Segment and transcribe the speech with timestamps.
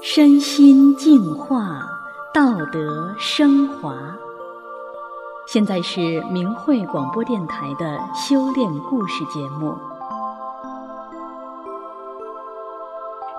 [0.00, 1.82] 身心净化，
[2.32, 3.94] 道德升华。
[5.46, 9.74] 现在是明慧广播电台的修炼故事节目。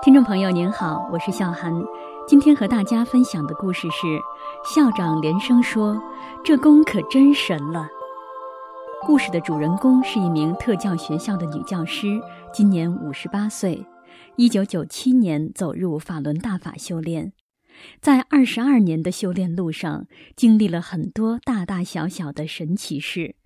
[0.02, 1.72] 听众朋友您好，我是笑涵，
[2.26, 4.20] 今天和大家分享的故事是
[4.64, 5.96] 校长连声说
[6.42, 7.86] ：“这功可真神了。”
[9.06, 12.20] 故事的主人公是一名特教学校的女教师，
[12.52, 13.86] 今年五十八岁，
[14.36, 17.32] 一九九七年走入法轮大法修炼，
[18.00, 20.06] 在二十二年的修炼路上，
[20.36, 23.36] 经历了很多大大小小的神奇事，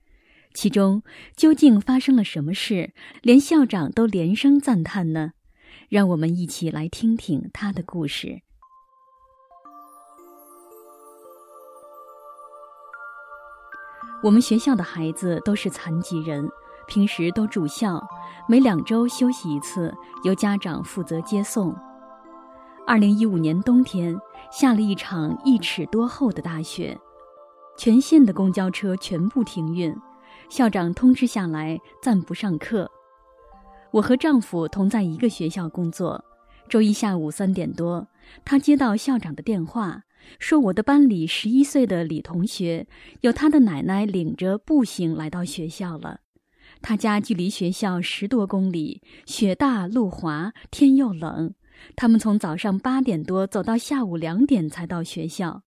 [0.52, 1.02] 其中
[1.36, 2.92] 究竟发生了什么事，
[3.22, 5.32] 连校长都连声赞叹呢？
[5.88, 8.40] 让我们一起来听听他的故事。
[14.22, 16.48] 我们学校的孩子都是残疾人，
[16.86, 18.02] 平时都住校，
[18.48, 21.74] 每两周休息一次，由家长负责接送。
[22.86, 24.18] 二零一五年冬天，
[24.52, 26.98] 下了一场一尺多厚的大雪，
[27.78, 29.94] 全县的公交车全部停运，
[30.48, 32.90] 校长通知下来暂不上课。
[33.90, 36.24] 我和丈夫同在一个学校工作，
[36.68, 38.06] 周一下午三点多，
[38.44, 40.02] 他接到校长的电话。
[40.38, 42.86] 说我的班里十一岁的李同学，
[43.20, 46.20] 由他的奶奶领着步行来到学校了。
[46.86, 51.54] 他家距离学校十多公里，雪大路滑，天又冷。
[51.96, 55.62] 他们从早上八点多走到下午两点才到学校。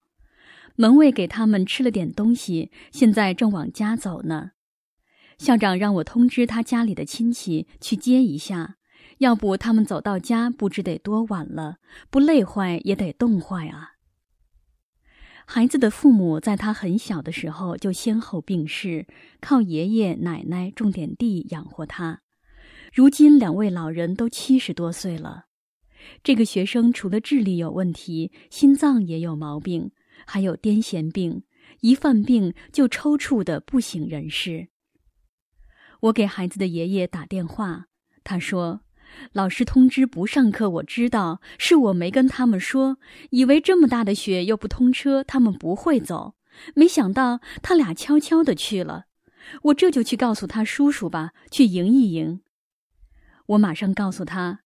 [0.76, 4.52] 门卫给他们吃了点东西，现在正往家走呢。
[5.40, 8.76] 校长让我通知他家里的亲戚去接一下，
[9.18, 11.78] 要不他们走到家不知得多晚了，
[12.12, 13.94] 不累坏也得冻坏啊。
[15.50, 19.08] 孩子的父母在他很小的时候就先后病逝，
[19.40, 22.22] 靠爷爷奶奶种点地养活他。
[22.94, 25.46] 如今两位老人都七十多岁了。
[26.22, 29.92] 这个学生除了智力有问题，心脏也有毛病，
[30.26, 31.44] 还有癫痫病，
[31.80, 34.68] 一犯病就抽搐的不省人事。
[36.02, 37.86] 我给孩子的爷爷打电话，
[38.26, 38.82] 他说。
[39.34, 42.98] 老师通知不上课，我知道是我没跟他们说，
[43.32, 46.36] 以为这么大的雪又不通车，他们不会走。
[46.74, 49.06] 没想到他俩悄悄的去了，
[49.64, 52.42] 我这就去告诉他叔叔吧，去迎一迎。
[53.48, 54.62] 我马上告诉他，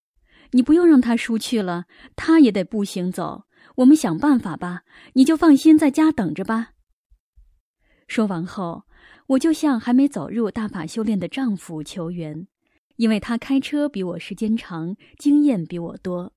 [0.52, 1.86] 你不用让他叔去了，
[2.16, 3.44] 他也得步行走。
[3.76, 4.82] 我们想办法吧，
[5.14, 6.70] 你就放心在家等着吧。
[8.08, 8.84] 说完后，
[9.28, 12.48] 我就向还没走入大法修炼的丈夫求援。
[13.02, 16.34] 因为他开车比我时间长，经验比我多，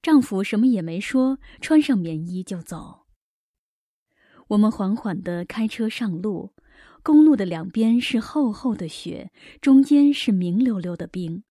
[0.00, 3.00] 丈夫什么也没说，穿上棉衣就走。
[4.48, 6.54] 我们缓缓地开车上路，
[7.02, 9.30] 公路的两边是厚厚的雪，
[9.60, 11.44] 中间是明溜溜的冰，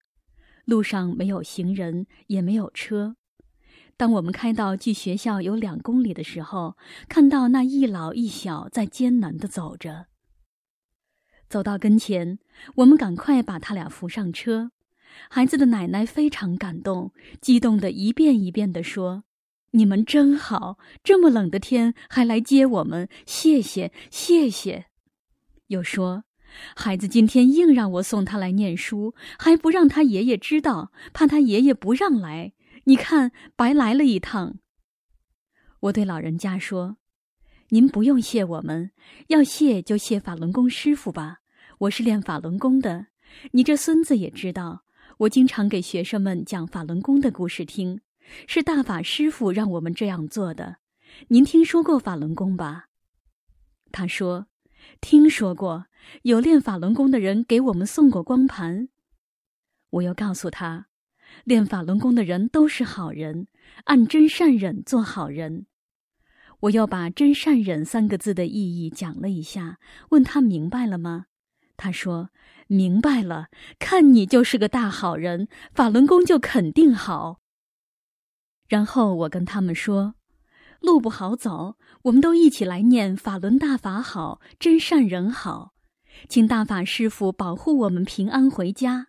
[0.66, 3.16] 路上没有行人，也没有车。
[3.96, 6.76] 当我们开到距学校有两公里的时候，
[7.08, 10.08] 看到那一老一小在艰难地走着。
[11.52, 12.40] 走到跟前，
[12.76, 14.72] 我们赶快把他俩扶上车。
[15.30, 19.26] 孩子的奶奶非常感动，激动地一遍一遍地说
[19.72, 24.86] ：“你们真好，这么冷的天还来接我们，谢谢，谢谢。”
[25.68, 26.24] 又说
[26.74, 32.54] ：“孩子今天硬让我送他来念书，还不让他爷爷知道，怕他爷爷不让来。
[32.86, 34.56] 你看，白来了一趟。”
[35.82, 36.96] 我对老人家说
[37.72, 38.92] ：“您不用谢我们，
[39.28, 41.40] 要谢就谢法轮功师傅吧。”
[41.82, 43.08] 我是练法轮功的，
[43.54, 44.84] 你这孙子也知道，
[45.18, 48.02] 我经常给学生们讲法轮功的故事听，
[48.46, 50.78] 是大法师父让我们这样做的。
[51.30, 52.86] 您听说过法轮功吧？
[53.92, 54.46] 他说，
[55.00, 55.88] 听说过，
[56.22, 58.90] 有练法轮功的人给我们送过光盘。
[59.90, 60.86] 我又告诉他，
[61.46, 63.48] 练法轮功的人都是好人，
[63.86, 65.66] 按真善忍做好人。
[66.60, 71.26] 我又把真善忍三个字的意义讲了一下，问他明白了吗？
[71.82, 72.30] 他说
[72.70, 73.48] ：“明白了，
[73.80, 77.40] 看你就是个大好人，法轮功就肯定好。”
[78.70, 80.14] 然后我跟他们说
[80.80, 85.74] ：“路不好走，我们都一起来念法轮大法好，真善人好，
[86.30, 89.08] 请大法师父保护我们平安回家。”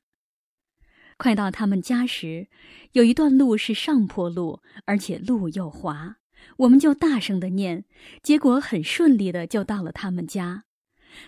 [1.19, 2.49] 快到他们家时，
[2.93, 6.17] 有一段路是上坡路，而且路又滑，
[6.57, 7.85] 我们就大声的念，
[8.23, 10.65] 结果很顺利的就到了他们家。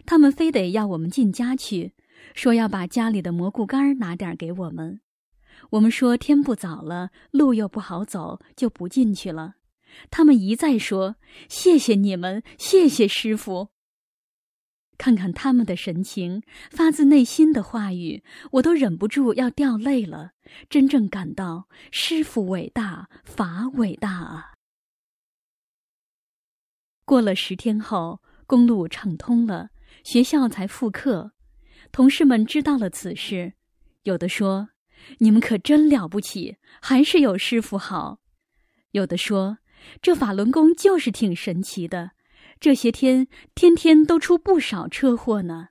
[0.07, 1.95] 他们非得要我们进家去，
[2.35, 5.01] 说要把家里的蘑菇干拿点给我们。
[5.71, 9.55] 我们说天不早了，路又不好走，就不进去了。
[10.11, 11.17] 他们一再说
[11.49, 13.69] 谢谢你们，谢谢师傅。
[14.97, 18.23] 看看他们的神情，发自内心的话语，
[18.53, 20.33] 我都忍不住要掉泪了。
[20.69, 24.53] 真正感到师傅伟大，法伟大啊！
[27.05, 29.71] 过了十天后，公路畅通了，
[30.05, 31.33] 学校才复课。
[31.91, 33.55] 同事们知道了此事，
[34.05, 34.69] 有的说
[35.19, 38.21] ：“你们可真了不起，还是有师傅好。”
[38.93, 39.59] 有的说
[40.01, 42.13] ：“这法轮功就是挺神奇的。”
[42.61, 45.69] 这些天，天天都出不少车祸呢。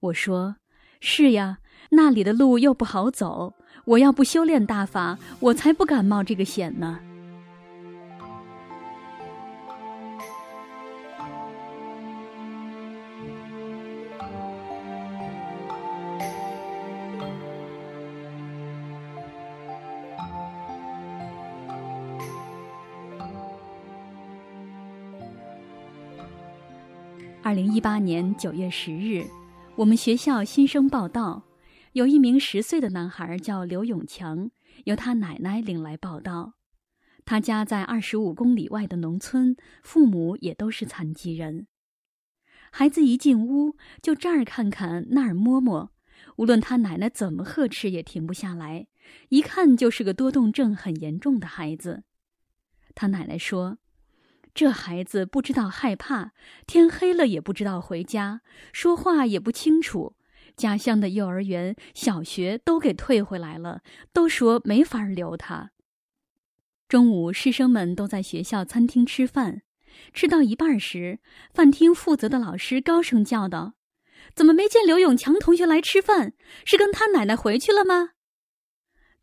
[0.00, 0.56] 我说
[1.00, 1.58] ：“是呀，
[1.90, 3.54] 那里的路又不好走，
[3.84, 7.00] 我要不修炼大法，我才不敢冒这个险呢。”
[27.44, 29.26] 二零一八年九月十日，
[29.74, 31.42] 我们学校新生报到，
[31.92, 34.52] 有一名十岁的男孩叫刘永强，
[34.84, 36.54] 由他奶奶领来报到。
[37.24, 41.66] 他家在二十五公里外的农村，父母也都是残疾人。
[42.70, 45.90] 孩子一进屋就这儿看看那儿摸摸，
[46.36, 48.86] 无论他奶奶怎么呵斥也停不下来，
[49.30, 52.04] 一看就是个多动症很严重的孩子。
[52.94, 53.78] 他奶奶说。
[54.54, 56.32] 这孩子不知道害怕，
[56.66, 60.14] 天黑了也不知道回家，说话也不清楚。
[60.54, 63.80] 家乡的幼儿园、小学都给退回来了，
[64.12, 65.70] 都说没法留他。
[66.86, 69.62] 中午，师生们都在学校餐厅吃饭，
[70.12, 71.20] 吃到一半时，
[71.54, 73.72] 饭厅负责的老师高声叫道
[74.36, 76.34] ：“怎么没见刘永强同学来吃饭？
[76.66, 78.10] 是跟他奶奶回去了吗？”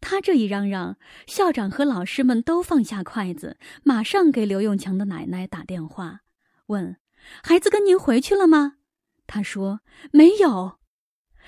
[0.01, 0.97] 他这一嚷嚷，
[1.27, 6.21] 校长和老师们都放下筷子，马上给刘永强的奶奶打电话，
[6.67, 6.97] 问
[7.43, 8.77] ：“孩子跟您回去了吗？”
[9.27, 9.81] 他说
[10.11, 10.79] ：“没有。”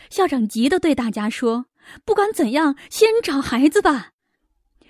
[0.09, 1.67] 校长急得对大家说
[2.05, 4.11] ：“不管怎样，先找孩子吧。”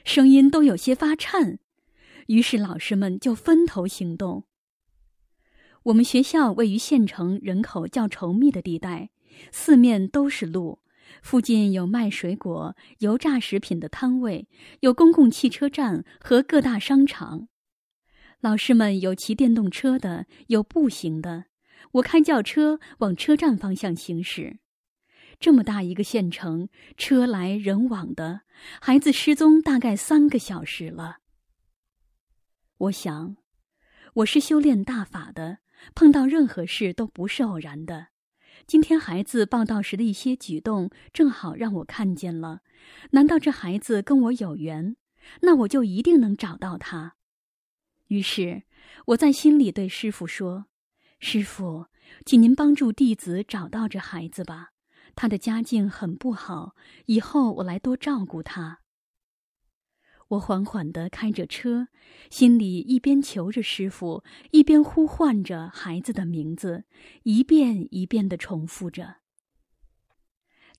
[0.03, 1.59] 声音都有些发颤。
[2.27, 4.45] 于是老师们就分头行动。
[5.83, 9.09] 我们学校位于县城人口较稠密的地带，
[9.51, 10.80] 四面都是路。
[11.21, 14.47] 附近有卖水果、油炸食品的摊位，
[14.81, 17.47] 有公共汽车站和各大商场。
[18.39, 21.45] 老师们有骑电动车的，有步行的。
[21.93, 24.59] 我开轿车往车站方向行驶。
[25.39, 28.41] 这么大一个县城，车来人往的，
[28.79, 31.17] 孩子失踪大概三个小时了。
[32.77, 33.35] 我想，
[34.13, 35.57] 我是修炼大法的，
[35.95, 38.10] 碰到任何事都不是偶然的。
[38.67, 42.61] 今天孩子报到时的一些举动，正好让我看见了。
[43.11, 44.95] 难道这孩子跟我有缘？
[45.41, 47.15] 那我就一定能找到他。
[48.07, 48.63] 于是
[49.07, 50.65] 我在心里对师傅说
[51.19, 51.85] ：“师傅，
[52.25, 54.69] 请您帮助弟子找到这孩子吧。
[55.15, 56.75] 他的家境很不好，
[57.05, 58.79] 以后我来多照顾他。”
[60.31, 61.89] 我缓缓地开着车，
[62.29, 66.85] 心里一边求着师傅，一边呼唤着孩子的名字，
[67.23, 69.17] 一遍一遍地重复着。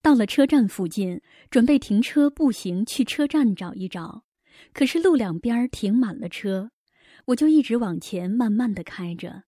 [0.00, 1.20] 到了车站附近，
[1.50, 4.24] 准备停车步行去车站找一找，
[4.72, 6.70] 可是路两边停满了车，
[7.26, 9.42] 我就一直往前慢慢地开着。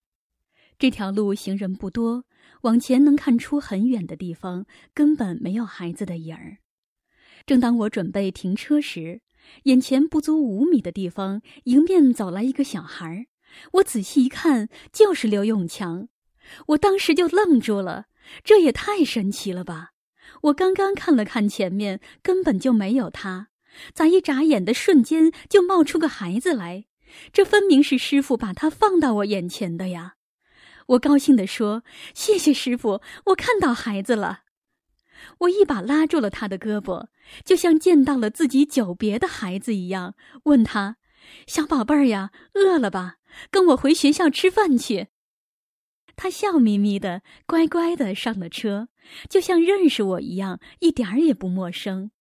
[0.77, 2.25] 这条路行人不多，
[2.61, 6.57] 往前能看出很远的地方根本没有孩子的影儿。
[7.47, 9.21] 正当我准备停车时，
[9.63, 13.27] 眼前不足五米的地方，迎面走来一个小孩。
[13.73, 16.09] 我仔细一看，就是刘永强。
[16.67, 18.05] 我当时就愣住了，
[18.43, 19.91] 这也太神奇了吧！
[20.43, 23.47] 我刚刚看了看前面，根本就没有他，
[23.93, 26.85] 咋一眨眼的瞬间就冒出个孩子来？
[27.31, 30.15] 这分明是师傅把他放到我眼前的呀！
[30.87, 31.83] 我高兴地说
[32.13, 34.41] ：“谢谢师傅，我看到孩子了。”
[35.39, 37.07] 我一把拉住了他的胳膊，
[37.43, 40.97] 就像见到了自己久别的孩子一样，问他
[41.47, 43.15] ：“小宝贝儿呀，饿了吧？
[43.51, 45.07] 跟我回学校吃饭去。”
[46.17, 48.87] 他笑眯眯的，乖乖的上了车，
[49.29, 52.11] 就像认识我一样，一点儿也不陌生。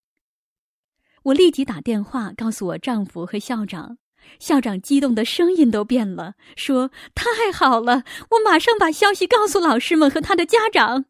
[1.25, 3.99] 我立即打电话告诉我丈夫和校长，
[4.41, 11.05] 校长激动的声音都变了，说：“太好了，我马上把消息告诉老师们和他的家长。”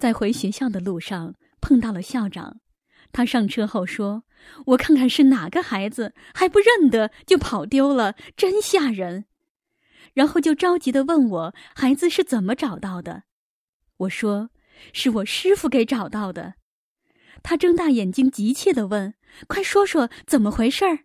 [0.00, 2.60] 在回学校的路上碰到了校长，
[3.12, 4.24] 他上车后说
[4.68, 9.26] ：“我看看是哪个孩子，还不认得就跑丢了，真吓人。”
[10.14, 13.24] 然后就着急的问我孩子是怎么找到的。
[13.98, 14.50] 我说
[14.94, 16.54] ：“是我师傅给找到的。”
[17.44, 19.14] 他睁大眼睛急切的问
[19.46, 21.00] ：“快说说怎么回事儿？”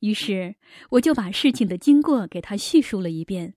[0.00, 0.56] 于是
[0.90, 3.54] 我就把事情的经过给他叙述了一遍。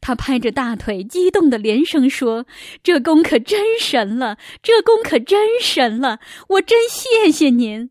[0.00, 2.46] 他拍着大腿，激动地连声说
[2.82, 6.20] ：“这功可真神了，这功可真神了！
[6.48, 7.90] 我真谢谢您。”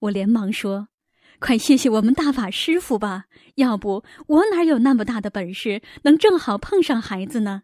[0.00, 0.88] 我连忙说
[1.38, 3.24] ：“快谢谢我们大法师傅吧，
[3.56, 7.62] 要不我哪有那么大的本事，能正好碰上孩子呢？”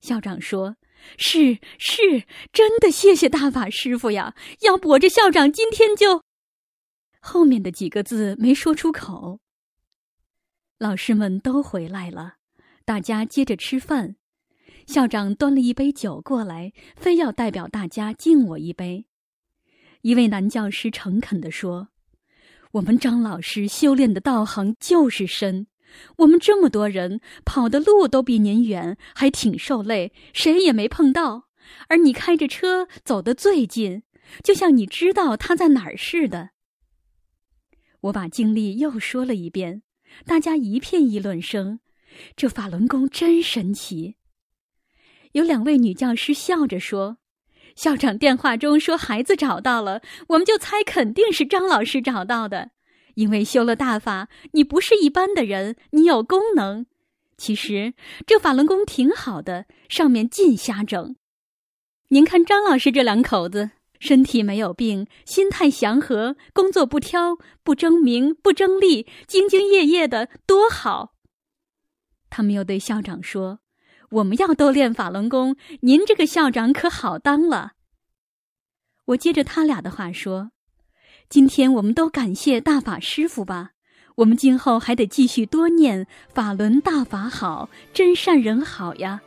[0.00, 0.76] 校长说
[1.18, 4.34] ：“是是，真的谢谢大法师傅呀！
[4.60, 6.22] 要不我这校长今天就……”
[7.20, 9.41] 后面的几个字没说出口。
[10.82, 12.38] 老师们都回来了，
[12.84, 14.16] 大家接着吃饭。
[14.84, 19.06] 校长端了一杯酒过来，非要代表大家敬我一杯。
[20.00, 21.90] 一位男教师诚恳地说
[22.72, 25.68] ：“我们张老师修炼的道行就是深，
[26.16, 31.44] 我们这么多人跑的路都比您远，还挺受累，谁也没碰到。
[31.86, 34.02] 而你开着车走得最近，
[34.42, 36.50] 就像你知道他在哪儿似的。”
[38.02, 39.84] 我把经历又说了一遍。
[40.24, 41.80] 大家一片议论声，
[42.36, 44.16] 这法轮功真神奇。
[45.32, 47.18] 有两位女教师笑着说
[47.74, 52.70] ：“校长电话中说孩子找到了，我们就猜肯定是张老师找到的，
[53.14, 56.86] 因为修了大法，你不是一般的人，你有功能。
[57.36, 57.94] 其实
[58.26, 61.16] 这法轮功挺好的，上面尽瞎整。
[62.08, 63.70] 您看张老师这两口子。”
[64.02, 71.14] 身体没有病，心态祥和，工作不挑，不争名，不争利，兢兢业业的，多好。
[72.28, 73.60] 他们又对校长说
[74.10, 77.74] ：“我们要都练法轮功，您这个校长可好当了。”
[79.06, 80.50] 我接着他俩的话说
[81.30, 83.70] ：“今天我们都感谢大法师父吧，
[84.16, 89.20] 我们今后还得继续多念法轮大法好，真善人好呀，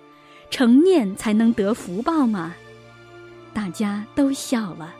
[0.50, 2.54] 成念才能得福报嘛。”
[3.56, 4.94] 大家都笑了。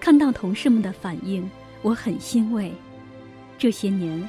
[0.00, 1.48] 看到同事们的反应，
[1.82, 2.72] 我很欣慰。
[3.58, 4.26] 这些年，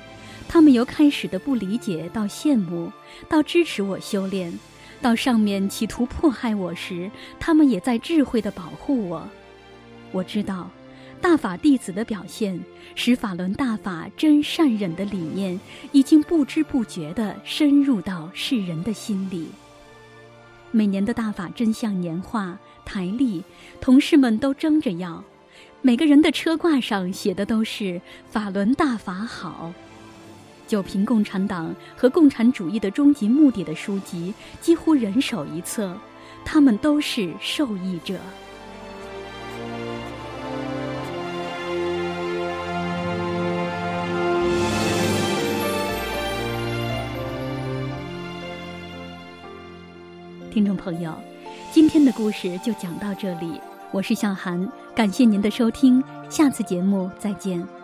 [0.50, 2.92] 他们由开始的不理解到羡慕，
[3.30, 4.60] 到支持我修炼，
[5.02, 9.26] 到上面企图迫害我时，他们也在智慧地保护我。
[10.12, 10.70] 我知道，
[11.22, 12.60] 大法弟子的表现，
[12.96, 15.58] 使法轮大法真善忍的理念，
[15.94, 19.48] 已经不知不觉地深入到世人的心里。
[20.72, 23.44] 每年的大法真相年画台历，
[23.82, 25.24] 同事们都争着要。
[25.82, 29.74] 每个人的车挂上写的都是“法轮大法好”。
[30.68, 35.98] 九评共产党和共产主义的终极目的的书籍几乎人手一册，
[36.46, 38.20] 他们都是受益者。
[50.50, 51.14] 听众朋友，
[51.72, 53.62] 今天的故事就讲到这里。
[53.92, 57.79] 我是小涵，感谢您的收听，下次节目再见。